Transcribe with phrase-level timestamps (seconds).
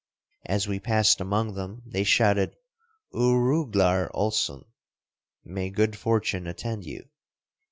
[0.47, 2.55] As we passed among them they shouted
[3.13, 4.65] "Oorooglar olsun"
[5.45, 7.07] ("May good fortune attend you").